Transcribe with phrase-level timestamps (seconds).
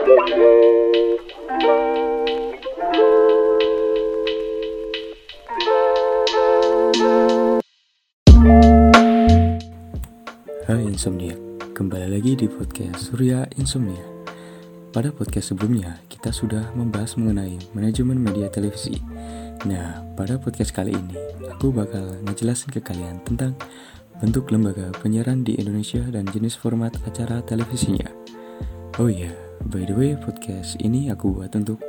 [0.00, 0.08] Hai
[10.88, 11.36] Insomnia,
[11.76, 14.00] kembali lagi di podcast Surya Insomnia.
[14.88, 18.96] Pada podcast sebelumnya, kita sudah membahas mengenai manajemen media televisi.
[19.68, 21.20] Nah, pada podcast kali ini,
[21.52, 23.52] aku bakal ngejelasin ke kalian tentang
[24.24, 28.08] bentuk lembaga penyiaran di Indonesia dan jenis format acara televisinya.
[28.96, 31.82] Oh iya, by the way, podcast ini aku buat untuk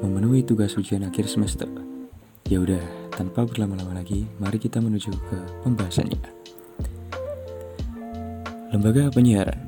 [0.00, 1.68] memenuhi tugas ujian akhir semester.
[2.48, 2.80] Ya udah,
[3.12, 6.20] tanpa berlama-lama lagi, mari kita menuju ke pembahasannya.
[8.72, 9.60] Lembaga penyiaran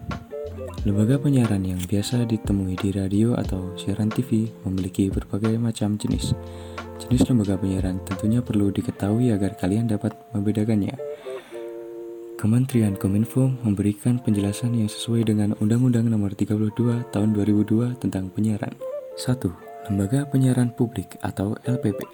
[0.84, 6.36] Lembaga penyiaran yang biasa ditemui di radio atau siaran TV memiliki berbagai macam jenis.
[7.00, 10.92] Jenis lembaga penyiaran tentunya perlu diketahui agar kalian dapat membedakannya.
[12.44, 16.76] Kementerian Kominfo memberikan penjelasan yang sesuai dengan Undang-Undang Nomor 32
[17.08, 18.76] Tahun 2002 tentang penyiaran.
[19.16, 19.48] 1.
[19.88, 22.04] Lembaga Penyiaran Publik atau LPP.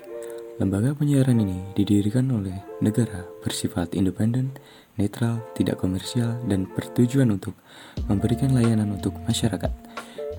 [0.62, 4.54] Lembaga penyiaran ini didirikan oleh negara bersifat independen
[4.94, 7.58] netral, tidak komersial, dan bertujuan untuk
[8.06, 9.74] memberikan layanan untuk masyarakat.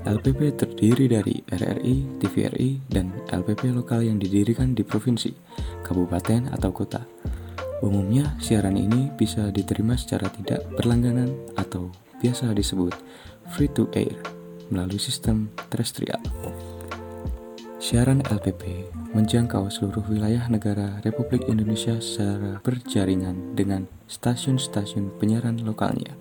[0.08, 5.36] LPP terdiri dari RRI, TVRI, dan LPP lokal yang didirikan di provinsi,
[5.84, 7.04] kabupaten, atau kota.
[7.82, 11.90] Umumnya, siaran ini bisa diterima secara tidak berlangganan atau
[12.22, 12.94] biasa disebut
[13.58, 14.14] free to air
[14.70, 16.22] melalui sistem terestrial.
[17.82, 26.14] Siaran LPP menjangkau seluruh wilayah negara Republik Indonesia secara berjaringan dengan stasiun-stasiun penyiaran lokalnya.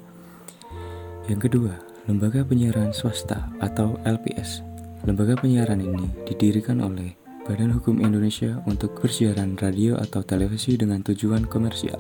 [1.28, 1.77] Yang kedua,
[2.08, 4.64] lembaga penyiaran swasta atau LPS.
[5.05, 7.19] Lembaga penyiaran ini didirikan oleh
[7.50, 11.98] Badan Hukum Indonesia untuk bersiaran radio atau televisi dengan tujuan komersial.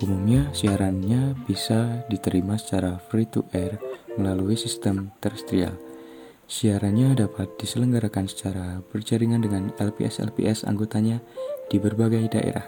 [0.00, 3.76] Umumnya, siarannya bisa diterima secara free to air
[4.16, 5.76] melalui sistem terestrial
[6.50, 11.22] Siarannya dapat diselenggarakan secara berjaringan dengan LPS-LPS anggotanya
[11.70, 12.66] di berbagai daerah.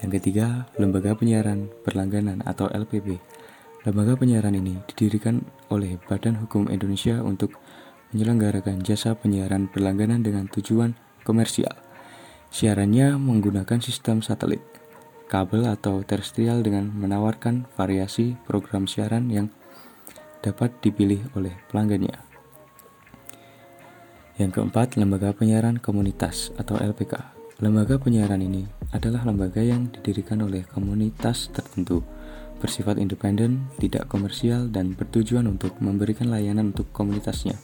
[0.00, 3.20] Yang ketiga, lembaga penyiaran berlangganan atau LPB.
[3.84, 7.60] Lembaga penyiaran ini didirikan oleh Badan Hukum Indonesia untuk
[8.16, 11.74] menyelenggarakan jasa penyiaran berlangganan dengan tujuan komersial.
[12.54, 14.62] Siarannya menggunakan sistem satelit,
[15.26, 19.50] kabel atau terestrial dengan menawarkan variasi program siaran yang
[20.44, 22.14] dapat dipilih oleh pelanggannya.
[24.36, 27.34] Yang keempat, lembaga penyiaran komunitas atau LPK.
[27.62, 32.02] Lembaga penyiaran ini adalah lembaga yang didirikan oleh komunitas tertentu,
[32.58, 37.54] bersifat independen, tidak komersial, dan bertujuan untuk memberikan layanan untuk komunitasnya.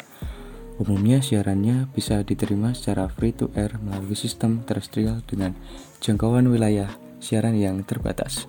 [0.80, 5.52] Umumnya siarannya bisa diterima secara free to air melalui sistem terestrial dengan
[6.00, 6.88] jangkauan wilayah
[7.20, 8.48] siaran yang terbatas.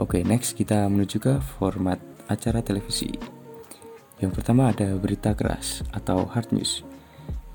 [0.00, 3.12] Oke, next kita menuju ke format acara televisi.
[4.16, 6.80] Yang pertama ada berita keras atau hard news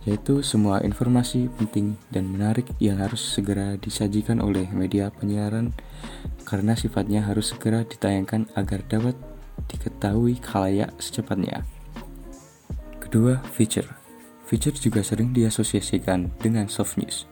[0.06, 5.74] yaitu semua informasi penting dan menarik yang harus segera disajikan oleh media penyiaran
[6.46, 9.18] karena sifatnya harus segera ditayangkan agar dapat
[9.66, 11.66] diketahui khalayak secepatnya.
[13.06, 13.86] Kedua, feature.
[14.50, 17.30] Feature juga sering diasosiasikan dengan soft news.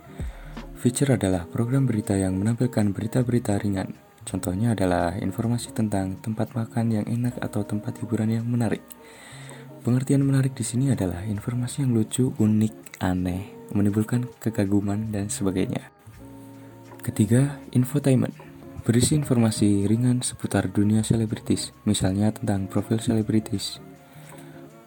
[0.78, 3.98] Feature adalah program berita yang menampilkan berita-berita ringan.
[4.22, 8.86] Contohnya adalah informasi tentang tempat makan yang enak atau tempat hiburan yang menarik.
[9.82, 15.90] Pengertian menarik di sini adalah informasi yang lucu, unik, aneh, menimbulkan kekaguman, dan sebagainya.
[17.02, 18.38] Ketiga, infotainment.
[18.86, 23.82] Berisi informasi ringan seputar dunia selebritis, misalnya tentang profil selebritis.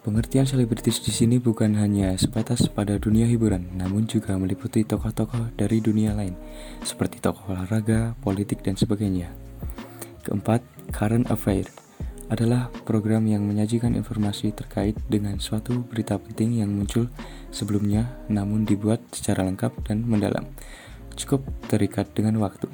[0.07, 5.83] Pengertian selebritis di sini bukan hanya sebatas pada dunia hiburan, namun juga meliputi tokoh-tokoh dari
[5.83, 6.31] dunia lain,
[6.79, 9.27] seperti tokoh olahraga, politik, dan sebagainya.
[10.23, 10.63] Keempat,
[10.95, 11.67] current affair
[12.31, 17.11] adalah program yang menyajikan informasi terkait dengan suatu berita penting yang muncul
[17.51, 20.47] sebelumnya namun dibuat secara lengkap dan mendalam.
[21.19, 22.71] Cukup terikat dengan waktu.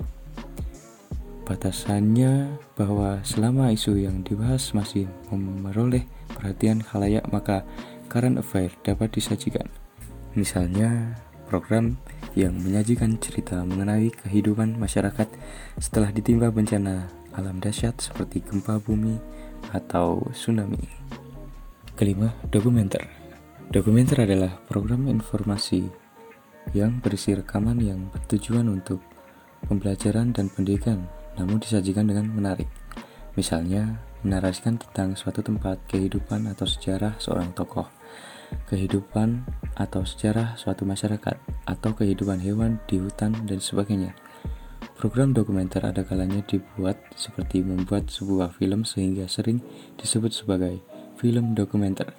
[1.50, 6.06] Batasannya bahwa selama isu yang dibahas masih memperoleh
[6.44, 7.64] perhatian khalayak maka
[8.12, 9.72] current affair dapat disajikan.
[10.36, 11.16] Misalnya,
[11.48, 11.96] program
[12.36, 15.32] yang menyajikan cerita mengenai kehidupan masyarakat
[15.80, 19.18] setelah ditimpa bencana alam dahsyat seperti gempa bumi,
[19.72, 20.84] atau tsunami.
[21.96, 23.08] Kelima, dokumenter.
[23.72, 25.88] Dokumenter adalah program informasi
[26.76, 29.00] yang berisi rekaman yang bertujuan untuk
[29.66, 31.08] pembelajaran dan pendidikan,
[31.40, 32.68] namun disajikan dengan menarik.
[33.40, 37.88] Misalnya, menarasikan tentang suatu tempat, kehidupan atau sejarah seorang tokoh,
[38.72, 39.44] kehidupan
[39.76, 41.36] atau sejarah suatu masyarakat,
[41.68, 44.16] atau kehidupan hewan di hutan dan sebagainya.
[44.96, 49.60] Program dokumenter ada kalanya dibuat seperti membuat sebuah film sehingga sering
[50.00, 50.80] disebut sebagai
[51.20, 52.16] film dokumenter.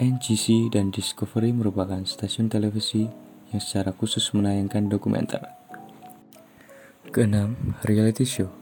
[0.00, 3.08] NGC dan Discovery merupakan stasiun televisi
[3.52, 5.44] yang secara khusus menayangkan dokumenter.
[7.12, 8.59] Keenam, reality show.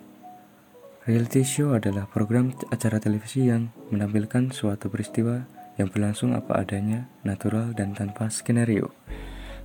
[1.09, 5.41] Reality show adalah program acara televisi yang menampilkan suatu peristiwa
[5.81, 8.93] yang berlangsung apa adanya, natural, dan tanpa skenario.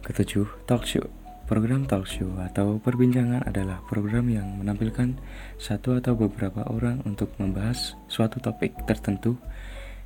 [0.07, 1.04] Ketujuh, talk show.
[1.44, 5.19] Program talk show atau perbincangan adalah program yang menampilkan
[5.60, 9.36] satu atau beberapa orang untuk membahas suatu topik tertentu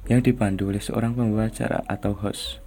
[0.09, 2.65] yang dipandu oleh seorang pembawa acara atau host.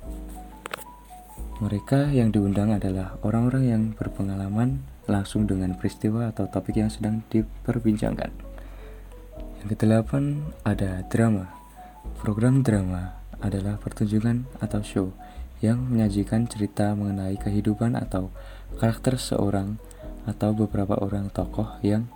[1.58, 8.49] Mereka yang diundang adalah orang-orang yang berpengalaman langsung dengan peristiwa atau topik yang sedang diperbincangkan.
[9.60, 11.52] Yang kedelapan ada drama.
[12.24, 15.12] Program drama adalah pertunjukan atau show
[15.60, 18.32] yang menyajikan cerita mengenai kehidupan atau
[18.80, 19.76] karakter seorang
[20.24, 22.08] atau beberapa orang tokoh yang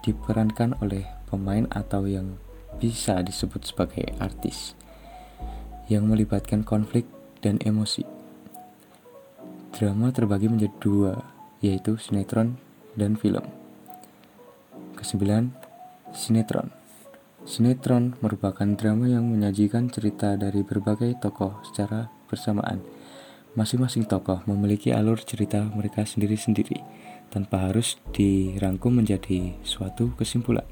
[0.00, 2.40] diperankan oleh pemain atau yang
[2.80, 4.72] bisa disebut sebagai artis
[5.92, 7.04] yang melibatkan konflik
[7.44, 8.08] dan emosi.
[9.76, 11.12] Drama terbagi menjadi dua,
[11.60, 12.56] yaitu sinetron
[12.96, 13.44] dan film.
[14.96, 15.52] Kesembilan,
[16.16, 16.85] sinetron.
[17.46, 22.82] Sinetron merupakan drama yang menyajikan cerita dari berbagai tokoh secara bersamaan.
[23.54, 26.82] Masing-masing tokoh memiliki alur cerita mereka sendiri-sendiri,
[27.30, 30.66] tanpa harus dirangkum menjadi suatu kesimpulan.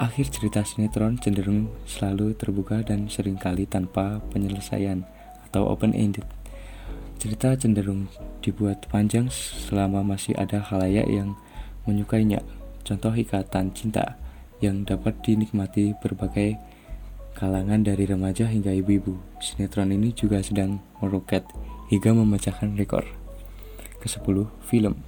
[0.00, 5.04] Akhir cerita sinetron cenderung selalu terbuka dan sering kali tanpa penyelesaian
[5.44, 6.24] atau open-ended.
[7.20, 8.08] Cerita cenderung
[8.40, 11.36] dibuat panjang selama masih ada halayak yang
[11.84, 12.40] menyukainya.
[12.80, 14.16] Contoh ikatan cinta
[14.60, 16.60] yang dapat dinikmati berbagai
[17.34, 19.16] kalangan dari remaja hingga ibu-ibu.
[19.40, 21.44] Sinetron ini juga sedang meroket
[21.88, 23.04] hingga memecahkan rekor.
[24.00, 25.00] Ke-10, film.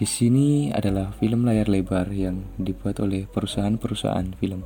[0.00, 4.64] Di sini adalah film layar lebar yang dibuat oleh perusahaan-perusahaan film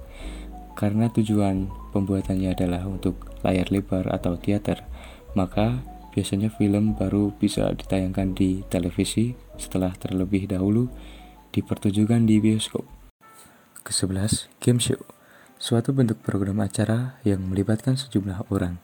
[0.78, 4.86] karena tujuan pembuatannya adalah untuk layar lebar atau teater.
[5.34, 5.82] Maka
[6.14, 10.86] biasanya film baru bisa ditayangkan di televisi setelah terlebih dahulu
[11.50, 12.93] dipertunjukkan di bioskop.
[13.84, 15.00] Ke-11, game show.
[15.60, 18.80] Suatu bentuk program acara yang melibatkan sejumlah orang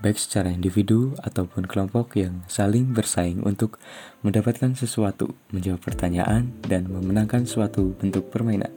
[0.00, 3.76] baik secara individu ataupun kelompok yang saling bersaing untuk
[4.24, 8.72] mendapatkan sesuatu, menjawab pertanyaan, dan memenangkan suatu bentuk permainan.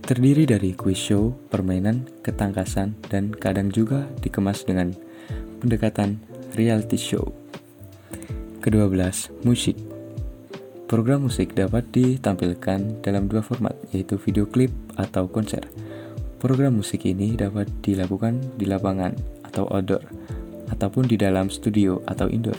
[0.00, 4.96] Terdiri dari quiz show, permainan, ketangkasan, dan kadang juga dikemas dengan
[5.60, 6.18] pendekatan
[6.56, 7.30] reality show.
[8.64, 9.89] Kedua belas, musik.
[10.90, 15.70] Program musik dapat ditampilkan dalam dua format, yaitu video klip atau konser.
[16.42, 19.14] Program musik ini dapat dilakukan di lapangan
[19.46, 20.02] atau outdoor,
[20.74, 22.58] ataupun di dalam studio atau indoor.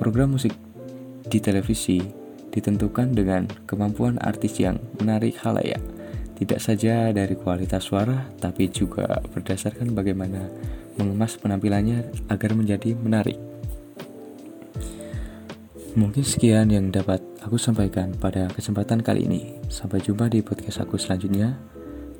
[0.00, 0.56] Program musik
[1.28, 2.00] di televisi
[2.56, 5.84] ditentukan dengan kemampuan artis yang menarik halayak,
[6.40, 10.48] tidak saja dari kualitas suara, tapi juga berdasarkan bagaimana
[10.96, 12.00] mengemas penampilannya
[12.32, 13.36] agar menjadi menarik.
[15.96, 19.56] Mungkin sekian yang dapat aku sampaikan pada kesempatan kali ini.
[19.72, 21.56] Sampai jumpa di podcast aku selanjutnya.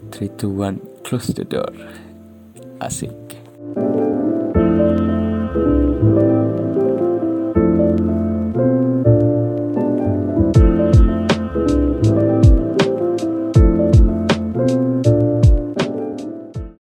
[0.08, 1.68] 3, 2, 1, close the door.
[2.80, 3.12] Asik.